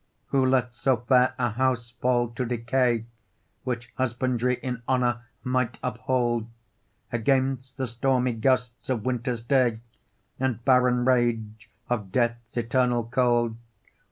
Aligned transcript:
Who 0.29 0.43
lets 0.43 0.79
so 0.79 0.97
fair 0.97 1.35
a 1.37 1.51
house 1.51 1.91
fall 1.91 2.29
to 2.29 2.43
decay, 2.43 3.05
Which 3.63 3.93
husbandry 3.97 4.55
in 4.55 4.81
honour 4.89 5.25
might 5.43 5.77
uphold, 5.83 6.49
Against 7.11 7.77
the 7.77 7.85
stormy 7.85 8.33
gusts 8.33 8.89
of 8.89 9.05
winter's 9.05 9.41
day 9.41 9.79
And 10.39 10.65
barren 10.65 11.05
rage 11.05 11.69
of 11.87 12.11
death's 12.11 12.57
eternal 12.57 13.03
cold? 13.11 13.57